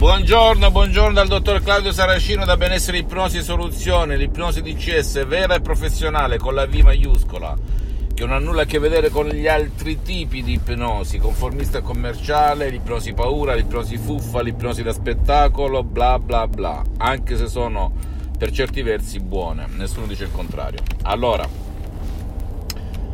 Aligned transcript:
Buongiorno, 0.00 0.70
buongiorno 0.70 1.12
dal 1.12 1.28
dottor 1.28 1.62
Claudio 1.62 1.92
Saracino 1.92 2.46
da 2.46 2.56
Benessere 2.56 2.96
Ipnosi 2.96 3.42
Soluzione, 3.42 4.16
l'ipnosi 4.16 4.62
DCS 4.62 5.26
vera 5.26 5.56
e 5.56 5.60
professionale 5.60 6.38
con 6.38 6.54
la 6.54 6.66
V 6.66 6.72
maiuscola, 6.76 7.54
che 8.14 8.24
non 8.24 8.34
ha 8.34 8.38
nulla 8.38 8.62
a 8.62 8.64
che 8.64 8.78
vedere 8.78 9.10
con 9.10 9.26
gli 9.28 9.46
altri 9.46 10.00
tipi 10.00 10.42
di 10.42 10.54
ipnosi, 10.54 11.18
conformista 11.18 11.82
commerciale, 11.82 12.70
l'ipnosi 12.70 13.12
paura, 13.12 13.52
l'ipnosi 13.52 13.98
fuffa, 13.98 14.40
l'ipnosi 14.40 14.82
da 14.82 14.94
spettacolo, 14.94 15.84
bla 15.84 16.18
bla 16.18 16.48
bla, 16.48 16.82
anche 16.96 17.36
se 17.36 17.46
sono 17.46 17.92
per 18.38 18.52
certi 18.52 18.80
versi 18.80 19.20
buone, 19.20 19.66
nessuno 19.76 20.06
dice 20.06 20.24
il 20.24 20.32
contrario. 20.32 20.78
Allora, 21.02 21.46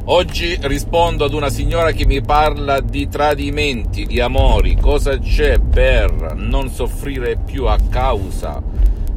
Oggi 0.09 0.57
rispondo 0.61 1.25
ad 1.25 1.33
una 1.33 1.51
signora 1.51 1.91
che 1.91 2.07
mi 2.07 2.21
parla 2.21 2.79
di 2.79 3.09
tradimenti, 3.09 4.07
di 4.07 4.21
amori, 4.21 4.77
cosa 4.77 5.19
c'è 5.19 5.59
per 5.59 6.35
non 6.37 6.69
soffrire 6.69 7.37
più 7.45 7.67
a 7.67 7.77
causa 7.91 8.63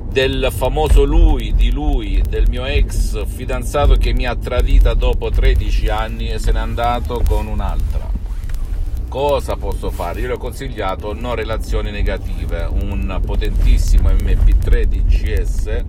del 0.09 0.49
famoso 0.51 1.03
lui, 1.03 1.53
di 1.53 1.69
lui, 1.69 2.23
del 2.27 2.49
mio 2.49 2.65
ex 2.65 3.23
fidanzato 3.27 3.97
che 3.97 4.13
mi 4.13 4.25
ha 4.25 4.35
tradita 4.35 4.95
dopo 4.95 5.29
13 5.29 5.89
anni 5.89 6.29
e 6.29 6.39
se 6.39 6.51
n'è 6.51 6.59
andato 6.59 7.21
con 7.23 7.45
un'altra. 7.45 8.09
Cosa 9.07 9.57
posso 9.57 9.91
fare? 9.91 10.21
Io 10.21 10.27
le 10.27 10.33
ho 10.33 10.37
consigliato 10.39 11.13
no 11.13 11.35
relazioni 11.35 11.91
negative, 11.91 12.67
un 12.67 13.21
potentissimo 13.23 14.09
MP3 14.09 14.85
DCS 14.85 15.85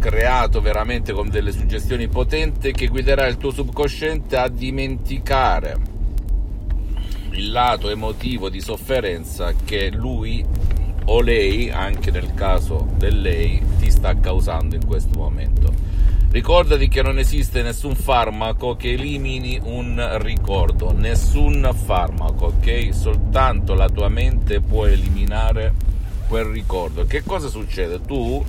creato 0.00 0.62
veramente 0.62 1.12
con 1.12 1.28
delle 1.28 1.52
suggestioni 1.52 2.08
potenti 2.08 2.72
che 2.72 2.88
guiderà 2.88 3.26
il 3.26 3.36
tuo 3.36 3.50
subconsciente 3.50 4.36
a 4.36 4.48
dimenticare 4.48 5.76
il 7.32 7.52
lato 7.52 7.90
emotivo 7.90 8.48
di 8.48 8.60
sofferenza 8.60 9.52
che 9.64 9.90
lui 9.90 10.44
o 11.04 11.20
lei, 11.20 11.70
anche 11.70 12.10
nel 12.10 12.32
caso 12.34 12.88
del 12.96 13.20
lei, 13.20 13.62
ti 13.78 13.90
sta 13.90 14.18
causando 14.18 14.74
in 14.74 14.86
questo 14.86 15.18
momento. 15.18 15.72
Ricordati 16.30 16.88
che 16.88 17.02
non 17.02 17.18
esiste 17.18 17.62
nessun 17.62 17.94
farmaco 17.94 18.76
che 18.76 18.92
elimini 18.92 19.60
un 19.62 20.18
ricordo, 20.20 20.92
nessun 20.92 21.68
farmaco, 21.74 22.46
ok? 22.46 22.94
Soltanto 22.94 23.74
la 23.74 23.88
tua 23.88 24.08
mente 24.08 24.60
può 24.60 24.86
eliminare 24.86 25.74
quel 26.28 26.44
ricordo. 26.44 27.04
Che 27.04 27.22
cosa 27.24 27.48
succede? 27.48 28.00
Tu 28.00 28.44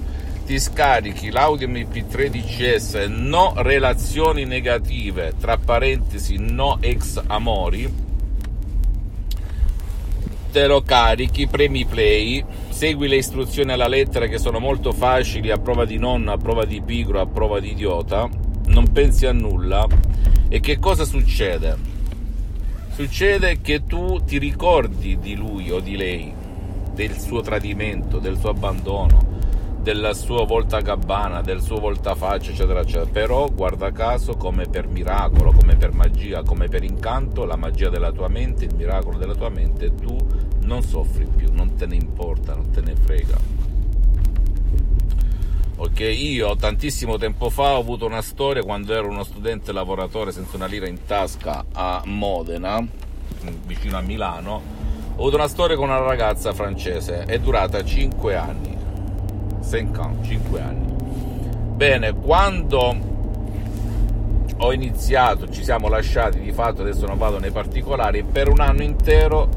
ti 0.46 0.60
scarichi 0.60 1.30
l'audio 1.30 1.68
MP3 1.68 2.28
DCS 2.30 2.94
no 3.08 3.54
relazioni 3.58 4.46
negative, 4.46 5.34
tra 5.40 5.58
parentesi 5.58 6.38
no 6.38 6.78
ex 6.82 7.22
amori, 7.28 8.10
te 10.52 10.68
lo 10.68 10.82
carichi, 10.82 11.48
premi 11.48 11.86
play, 11.86 12.44
segui 12.70 13.08
le 13.08 13.18
istruzioni 13.18 13.72
alla 13.72 13.88
lettera 13.88 14.28
che 14.28 14.38
sono 14.38 14.60
molto 14.60 14.92
facili, 14.92 15.50
a 15.50 15.58
prova 15.58 15.86
di 15.86 15.98
nonno, 15.98 16.34
a 16.34 16.38
prova 16.38 16.66
di 16.66 16.82
pigro, 16.82 17.22
a 17.22 17.26
prova 17.26 17.60
di 17.60 17.72
idiota, 17.72 18.30
non 18.66 18.92
pensi 18.92 19.26
a 19.26 19.32
nulla 19.32 19.88
e 20.50 20.60
che 20.60 20.80
cosa 20.80 21.06
succede? 21.06 21.90
Succede 22.94 23.62
che 23.62 23.86
tu 23.86 24.22
ti 24.26 24.38
ricordi 24.38 25.18
di 25.18 25.36
lui 25.36 25.72
o 25.72 25.80
di 25.80 25.96
lei, 25.96 26.34
del 26.94 27.18
suo 27.18 27.40
tradimento, 27.40 28.20
del 28.20 28.38
suo 28.38 28.50
abbandono, 28.50 29.31
del 29.82 30.12
suo 30.14 30.46
voltagabbana, 30.46 31.42
del 31.42 31.62
suo 31.62 31.80
voltafaccia, 31.80 32.52
eccetera, 32.52 32.82
eccetera. 32.82 33.10
Però, 33.12 33.50
guarda 33.50 33.92
caso, 33.92 34.36
come 34.36 34.68
per 34.68 34.88
miracolo, 34.88 35.52
come 35.52 35.76
per 35.76 35.92
magia, 35.92 36.44
come 36.44 36.68
per 36.68 36.84
incanto, 36.84 37.46
la 37.46 37.56
magia 37.56 37.90
della 37.90 38.12
tua 38.12 38.28
mente, 38.28 38.66
il 38.66 38.76
miracolo 38.76 39.18
della 39.18 39.34
tua 39.34 39.50
mente, 39.50 39.94
tu 39.96 40.16
non 40.62 40.84
soffri 40.84 41.26
più, 41.36 41.52
non 41.52 41.76
te 41.76 41.88
ne 41.88 41.96
importa, 41.96 42.54
non 42.54 42.70
te 42.70 42.82
ne 42.82 42.96
frega. 42.96 43.60
Ok, 45.78 46.00
io 46.00 46.56
tantissimo 46.56 47.18
tempo 47.18 47.50
fa 47.50 47.74
ho 47.74 47.80
avuto 47.80 48.06
una 48.06 48.22
storia 48.22 48.62
quando 48.62 48.94
ero 48.94 49.10
uno 49.10 49.24
studente 49.24 49.72
lavoratore 49.72 50.32
senza 50.32 50.56
una 50.56 50.68
lira 50.68 50.88
in 50.88 51.06
tasca 51.08 51.66
a 51.74 52.04
Modena, 52.06 52.86
vicino 53.66 53.98
a 53.98 54.02
Milano. 54.02 54.62
Ho 55.16 55.22
avuto 55.22 55.38
una 55.38 55.48
storia 55.48 55.76
con 55.76 55.90
una 55.90 55.98
ragazza 55.98 56.54
francese, 56.54 57.24
è 57.24 57.40
durata 57.40 57.84
5 57.84 58.36
anni 58.36 58.81
5 59.64 60.02
ans, 60.02 60.28
5 60.28 60.62
anni. 60.62 60.96
Bene, 61.76 62.14
quando 62.14 62.96
ho 64.58 64.74
iniziato, 64.74 65.50
ci 65.50 65.64
siamo 65.64 65.88
lasciati 65.88 66.40
di 66.40 66.52
fatto, 66.52 66.82
adesso 66.82 67.06
non 67.06 67.18
vado 67.18 67.40
nei 67.40 67.52
particolari, 67.52 68.24
per 68.24 68.50
un 68.50 68.60
anno 68.60 68.84
intero 68.84 69.50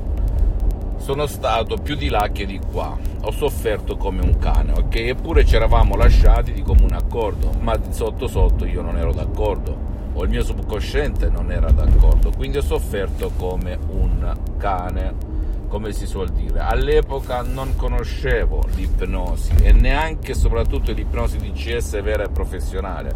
sono 0.96 1.26
stato 1.26 1.76
più 1.76 1.96
di 1.96 2.08
là 2.08 2.30
che 2.32 2.46
di 2.46 2.58
qua. 2.58 2.96
Ho 3.22 3.30
sofferto 3.30 3.96
come 3.96 4.22
un 4.22 4.38
cane, 4.38 4.72
ok? 4.72 4.94
Eppure 4.94 5.44
ci 5.44 5.56
eravamo 5.56 5.96
lasciati 5.96 6.52
di 6.52 6.62
comune 6.62 6.96
accordo, 6.96 7.50
ma 7.60 7.78
sotto 7.90 8.26
sotto 8.26 8.64
io 8.64 8.80
non 8.80 8.96
ero 8.96 9.12
d'accordo, 9.12 9.76
o 10.14 10.22
il 10.24 10.30
mio 10.30 10.42
subconsciente 10.42 11.28
non 11.28 11.52
era 11.52 11.70
d'accordo, 11.70 12.32
quindi 12.34 12.58
ho 12.58 12.62
sofferto 12.62 13.32
come 13.36 13.78
un 13.88 14.32
cane 14.56 15.32
come 15.74 15.92
si 15.92 16.06
suol 16.06 16.28
dire. 16.28 16.60
All'epoca 16.60 17.42
non 17.42 17.74
conoscevo 17.74 18.64
l'ipnosi 18.76 19.50
e 19.60 19.72
neanche 19.72 20.30
e 20.30 20.34
soprattutto 20.36 20.92
l'ipnosi 20.92 21.36
di 21.38 21.50
CS 21.50 22.00
vera 22.00 22.22
e 22.22 22.28
professionale. 22.28 23.12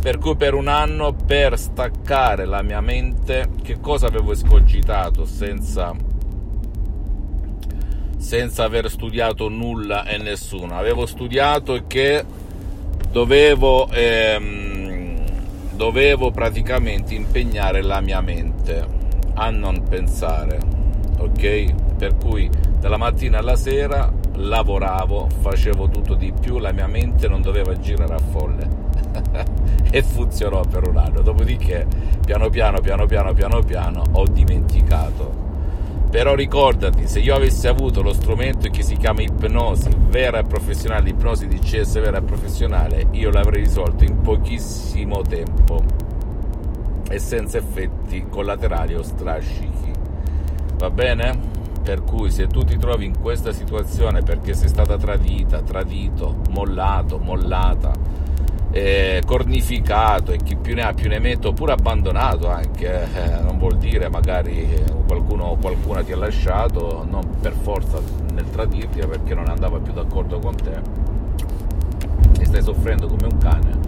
Per 0.00 0.18
cui 0.18 0.34
per 0.34 0.54
un 0.54 0.66
anno, 0.66 1.12
per 1.12 1.56
staccare 1.56 2.44
la 2.44 2.60
mia 2.62 2.80
mente, 2.80 3.50
che 3.62 3.78
cosa 3.78 4.08
avevo 4.08 4.32
escogitato 4.32 5.24
senza, 5.24 5.94
senza 8.18 8.64
aver 8.64 8.90
studiato 8.90 9.48
nulla 9.48 10.04
e 10.04 10.18
nessuno? 10.18 10.76
Avevo 10.76 11.06
studiato 11.06 11.84
che 11.86 12.24
dovevo, 13.12 13.88
ehm, 13.92 15.20
dovevo 15.76 16.32
praticamente 16.32 17.14
impegnare 17.14 17.80
la 17.80 18.00
mia 18.00 18.20
mente 18.20 18.84
a 19.34 19.50
non 19.50 19.84
pensare, 19.88 20.58
ok? 21.18 21.90
Per 22.02 22.16
cui 22.16 22.50
dalla 22.80 22.96
mattina 22.96 23.38
alla 23.38 23.54
sera 23.54 24.12
lavoravo, 24.34 25.28
facevo 25.40 25.88
tutto 25.88 26.14
di 26.14 26.32
più, 26.32 26.58
la 26.58 26.72
mia 26.72 26.88
mente 26.88 27.28
non 27.28 27.42
doveva 27.42 27.78
girare 27.78 28.14
a 28.14 28.18
folle 28.18 28.68
e 29.88 30.02
funzionò 30.02 30.62
per 30.62 30.88
un 30.88 30.96
anno, 30.96 31.20
dopodiché 31.20 31.86
piano 32.24 32.50
piano, 32.50 32.80
piano 32.80 33.06
piano, 33.06 33.32
piano 33.34 33.60
piano 33.60 34.02
ho 34.14 34.26
dimenticato. 34.26 35.50
Però 36.10 36.34
ricordati, 36.34 37.06
se 37.06 37.20
io 37.20 37.36
avessi 37.36 37.68
avuto 37.68 38.02
lo 38.02 38.12
strumento 38.12 38.68
che 38.68 38.82
si 38.82 38.96
chiama 38.96 39.22
ipnosi 39.22 39.88
vera 40.08 40.40
e 40.40 40.42
professionale, 40.42 41.10
ipnosi 41.10 41.46
di 41.46 41.60
CS 41.60 42.00
vera 42.00 42.18
e 42.18 42.22
professionale, 42.22 43.06
io 43.12 43.30
l'avrei 43.30 43.62
risolto 43.62 44.02
in 44.02 44.20
pochissimo 44.22 45.22
tempo 45.22 45.80
e 47.08 47.18
senza 47.20 47.58
effetti 47.58 48.26
collaterali 48.28 48.94
o 48.96 49.04
strascichi. 49.04 49.92
Va 50.78 50.90
bene? 50.90 51.52
Per 51.82 52.04
cui 52.04 52.30
se 52.30 52.46
tu 52.46 52.62
ti 52.62 52.78
trovi 52.78 53.06
in 53.06 53.18
questa 53.20 53.52
situazione 53.52 54.22
perché 54.22 54.54
sei 54.54 54.68
stata 54.68 54.96
tradita, 54.96 55.60
tradito, 55.62 56.36
mollato, 56.50 57.18
mollata, 57.18 57.92
eh, 58.70 59.20
cornificato 59.26 60.32
e 60.32 60.38
chi 60.38 60.56
più 60.56 60.74
ne 60.74 60.82
ha 60.82 60.94
più 60.94 61.08
ne 61.08 61.18
mette, 61.18 61.48
oppure 61.48 61.72
abbandonato 61.72 62.48
anche, 62.48 63.02
eh, 63.14 63.40
non 63.42 63.58
vuol 63.58 63.76
dire 63.78 64.08
magari 64.08 64.66
qualcuno 65.06 65.44
o 65.44 65.56
qualcuna 65.56 66.02
ti 66.02 66.12
ha 66.12 66.16
lasciato, 66.16 67.04
non 67.08 67.36
per 67.40 67.52
forza 67.52 68.00
nel 68.32 68.48
tradirti 68.48 69.00
perché 69.00 69.34
non 69.34 69.48
andava 69.48 69.78
più 69.78 69.92
d'accordo 69.92 70.38
con 70.38 70.54
te 70.54 70.80
e 72.40 72.44
stai 72.44 72.62
soffrendo 72.62 73.06
come 73.08 73.26
un 73.26 73.38
cane, 73.38 73.78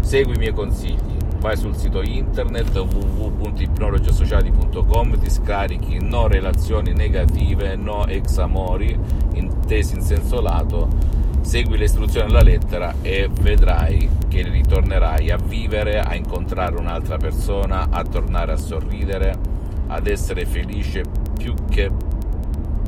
segui 0.00 0.34
i 0.34 0.38
miei 0.38 0.52
consigli 0.52 1.17
vai 1.38 1.56
sul 1.56 1.76
sito 1.76 2.02
internet 2.02 2.76
www.ipnologiassociati.com 2.76 5.18
ti 5.18 5.30
scarichi 5.30 5.98
no 6.00 6.26
relazioni 6.26 6.92
negative, 6.92 7.76
no 7.76 8.06
ex 8.06 8.38
amori, 8.38 8.98
intesi 9.34 9.94
in 9.94 10.02
senso 10.02 10.40
lato, 10.40 10.88
segui 11.40 11.78
le 11.78 11.84
istruzioni 11.84 12.30
alla 12.30 12.42
lettera 12.42 12.94
e 13.02 13.28
vedrai 13.40 14.08
che 14.28 14.42
ritornerai 14.42 15.30
a 15.30 15.36
vivere, 15.36 16.00
a 16.00 16.14
incontrare 16.14 16.76
un'altra 16.76 17.16
persona, 17.16 17.88
a 17.90 18.04
tornare 18.04 18.52
a 18.52 18.56
sorridere, 18.56 19.36
ad 19.86 20.06
essere 20.06 20.44
felice 20.44 21.02
più 21.36 21.54
che 21.68 21.90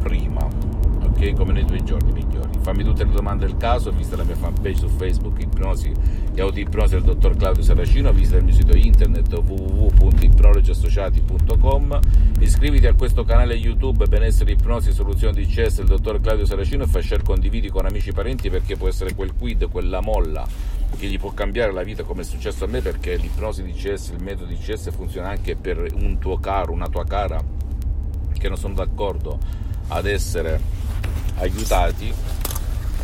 prima, 0.02 0.46
ok? 1.10 1.34
Come 1.34 1.52
nei 1.52 1.64
tuoi 1.64 1.84
giorni 1.84 2.12
migliori. 2.12 2.58
Fammi 2.60 2.84
tutte 2.84 3.04
le 3.04 3.12
domande 3.12 3.46
del 3.46 3.56
caso, 3.56 3.90
visita 3.90 4.16
la 4.16 4.24
mia 4.24 4.36
fanpage 4.36 4.78
su 4.78 4.88
Facebook 4.88 5.40
Ipnosi 5.40 5.92
e 6.34 6.40
Autoipnosi 6.40 6.94
del 6.94 7.02
dottor 7.02 7.36
Claudio 7.36 7.62
Saracino, 7.62 8.10
visita 8.12 8.36
il 8.36 8.44
mio 8.44 8.54
sito 8.54 8.76
internet 8.76 9.32
www.ipnologiassociati.com, 9.32 12.00
iscriviti 12.40 12.86
a 12.86 12.94
questo 12.94 13.24
canale 13.24 13.54
YouTube 13.54 14.06
Benessere 14.06 14.52
Ipnosi 14.52 14.92
Soluzione 14.92 15.34
di 15.34 15.46
CS 15.46 15.78
del 15.78 15.86
dottor 15.86 16.20
Claudio 16.20 16.46
Saracino 16.46 16.84
e 16.84 16.86
fai 16.86 17.02
share 17.02 17.22
condividi 17.22 17.68
con 17.68 17.86
amici 17.86 18.10
e 18.10 18.12
parenti 18.12 18.50
perché 18.50 18.76
può 18.76 18.88
essere 18.88 19.14
quel 19.14 19.34
quid, 19.34 19.68
quella 19.68 20.00
molla 20.00 20.46
che 20.98 21.06
gli 21.06 21.18
può 21.18 21.32
cambiare 21.32 21.72
la 21.72 21.82
vita 21.82 22.02
come 22.02 22.22
è 22.22 22.24
successo 22.24 22.64
a 22.64 22.66
me 22.66 22.80
perché 22.80 23.16
l'ipnosi 23.16 23.62
di 23.62 23.72
CS, 23.72 24.10
il 24.10 24.22
metodo 24.22 24.46
di 24.46 24.56
CS 24.56 24.90
funziona 24.90 25.28
anche 25.28 25.56
per 25.56 25.86
un 25.94 26.18
tuo 26.18 26.38
caro, 26.38 26.72
una 26.72 26.88
tua 26.88 27.04
cara 27.04 27.40
che 28.38 28.48
non 28.48 28.56
sono 28.56 28.74
d'accordo 28.74 29.38
ad 29.88 30.06
essere 30.06 30.60
aiutati, 31.40 32.12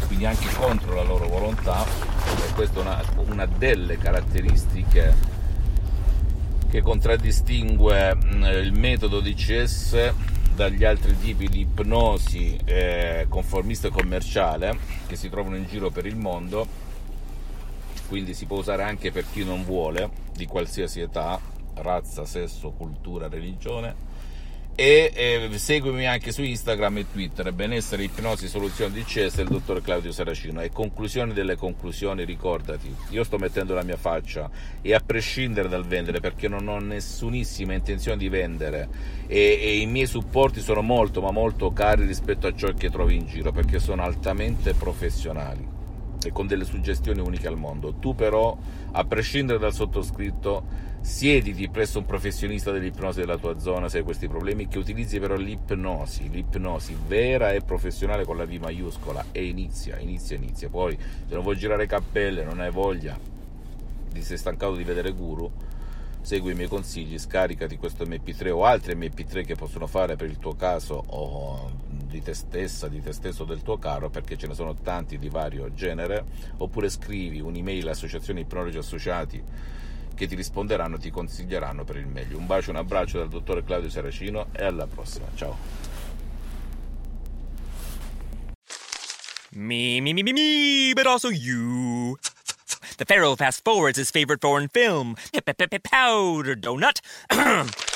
quindi 0.07 0.27
anche 0.27 0.49
contro 0.55 0.95
la 0.95 1.03
loro 1.03 1.27
volontà, 1.27 1.85
e 1.85 2.53
questa 2.55 2.79
è 2.79 2.83
una, 2.83 3.03
una 3.29 3.47
delle 3.47 3.99
caratteristiche 3.99 5.35
che 6.69 6.83
contraddistingue 6.83 8.15
mm, 8.15 8.43
il 8.45 8.73
metodo 8.73 9.21
DCS 9.21 10.13
dagli 10.55 10.85
altri 10.85 11.19
tipi 11.19 11.49
di 11.49 11.61
ipnosi 11.61 12.59
eh, 12.65 13.27
conformista 13.29 13.89
e 13.89 13.91
commerciale 13.91 14.79
che 15.07 15.17
si 15.17 15.29
trovano 15.29 15.57
in 15.57 15.67
giro 15.67 15.91
per 15.91 16.07
il 16.07 16.17
mondo, 16.17 16.67
quindi 18.09 18.35
si 18.35 18.47
può 18.47 18.59
usare 18.59 18.83
anche 18.83 19.13
per 19.13 19.25
chi 19.31 19.45
non 19.45 19.65
vuole, 19.65 20.11
di 20.35 20.47
qualsiasi 20.47 21.01
età, 21.01 21.39
razza, 21.75 22.25
sesso, 22.25 22.71
cultura, 22.71 23.29
religione 23.29 24.06
e 24.77 25.11
eh, 25.15 25.59
seguimi 25.59 26.07
anche 26.07 26.33
su 26.33 26.43
Instagram 26.43 26.99
e 26.99 27.11
Twitter. 27.11 27.51
Benessere, 27.53 28.05
ipnosi, 28.05 28.47
soluzioni 28.47 28.93
di 28.93 29.05
CS 29.05 29.37
del 29.37 29.49
dottor 29.49 29.81
Claudio 29.81 30.13
Saracino. 30.13 30.61
E 30.61 30.71
conclusioni 30.71 31.33
delle 31.33 31.57
conclusioni 31.57 32.25
ricordati. 32.25 32.95
Io 33.09 33.25
sto 33.25 33.39
mettendo 33.39 33.73
la 33.73 33.83
mia 33.83 33.97
faccia. 33.97 34.51
E 34.83 34.93
a 34.93 35.01
prescindere 35.01 35.69
dal 35.69 35.87
vendere 35.87 36.21
perché 36.21 36.47
non 36.47 36.69
ho 36.69 36.79
nessunissima 36.79 37.73
intenzione 37.73 38.19
di 38.19 38.29
vendere. 38.29 38.89
E, 39.27 39.59
e 39.61 39.79
i 39.79 39.87
miei 39.87 40.07
supporti 40.07 40.61
sono 40.61 40.83
molto 40.83 41.23
ma 41.23 41.31
molto 41.31 41.73
cari 41.73 42.05
rispetto 42.05 42.47
a 42.47 42.55
ciò 42.55 42.73
che 42.75 42.91
trovi 42.91 43.17
in 43.17 43.27
giro 43.27 43.53
perché 43.53 43.79
sono 43.79 44.03
altamente 44.03 44.75
professionali 44.75 45.76
e 46.27 46.33
con 46.33 46.47
delle 46.47 46.65
suggestioni 46.65 47.21
uniche 47.21 47.47
al 47.47 47.57
mondo. 47.57 47.95
Tu 47.95 48.15
però, 48.15 48.57
a 48.93 49.05
prescindere 49.05 49.59
dal 49.59 49.73
sottoscritto, 49.73 50.85
siediti 51.01 51.69
presso 51.69 52.01
un 52.01 52.05
professionista 52.05 52.73
dell'ipnosi 52.73 53.21
della 53.21 53.39
tua 53.39 53.59
zona 53.59 53.89
se 53.89 53.99
hai 53.99 54.05
questi 54.05 54.29
problemi, 54.29 54.67
che 54.67 54.79
utilizzi 54.79 55.21
però 55.21 55.37
l'ipnosi, 55.37 56.29
l'ipnosi 56.29 56.97
vera 57.07 57.53
e 57.53 57.61
professionale 57.61 58.25
con 58.25 58.37
la 58.37 58.45
V 58.45 58.53
maiuscola 58.55 59.27
e 59.31 59.45
inizia, 59.45 59.99
inizia, 59.99 60.37
inizia. 60.37 60.69
Poi 60.69 60.99
se 60.99 61.35
non 61.35 61.45
vuoi 61.45 61.57
girare 61.57 61.87
cappelle, 61.87 62.43
non 62.43 62.61
hai 62.61 62.71
voglia, 62.71 63.19
ti 64.13 64.23
sei 64.23 64.37
stancato 64.37 64.75
di 64.75 64.83
vedere 64.83 65.13
guru, 65.13 65.51
segui 66.23 66.53
i 66.53 66.55
miei 66.57 66.69
consigli, 66.69 67.19
scaricati 67.19 67.77
questo 67.77 68.05
MP3 68.05 68.51
o 68.51 68.65
altri 68.65 68.97
MP3 68.97 69.45
che 69.45 69.55
possono 69.55 69.87
fare 69.87 70.17
per 70.17 70.29
il 70.29 70.39
tuo 70.39 70.57
caso 70.57 71.05
o 71.07 71.85
di 72.07 72.23
te 72.23 72.35
stessa, 72.35 72.89
di 72.89 73.01
te 73.01 73.13
stesso 73.13 73.45
del 73.45 73.63
tuo 73.63 73.79
caro, 73.79 74.09
perché 74.09 74.37
ce 74.37 74.47
ne 74.47 74.55
sono 74.55 74.75
tanti 74.75 75.19
di 75.19 75.29
vario 75.29 75.73
genere, 75.75 76.25
oppure 76.59 76.89
scrivi 76.89 77.41
un'email 77.41 77.83
all'associazione 77.83 78.41
Ipnologi 78.41 78.79
Associati 78.79 79.43
che 80.15 80.27
ti 80.27 80.35
risponderanno, 80.35 80.99
ti 80.99 81.11
consiglieranno 81.11 81.85
per 81.85 81.97
il 81.97 82.07
meglio. 82.07 82.39
Un 82.39 82.47
bacio, 82.47 82.71
un 82.71 82.77
abbraccio 82.77 83.19
dal 83.19 83.29
dottore 83.29 83.63
Claudio 83.63 83.91
Saracino 83.91 84.47
e 84.53 84.65
alla 84.65 84.87
prossima. 84.87 85.27
Ciao. 85.35 85.85
Me, 89.51 90.01
me, 90.01 90.13
me, 90.13 90.23
me, 90.23 90.33
me, 90.33 90.93
but 90.95 91.07
also 91.07 91.29
you. 91.29 92.19
The 92.99 93.05
Pharaoh 93.05 93.37
fast 93.37 93.63
forwards 93.63 93.99
his 93.99 94.11
favorite 94.11 94.41
foreign 94.41 94.69
film, 94.69 95.17
Powder 95.33 96.57
Donut. 96.57 97.01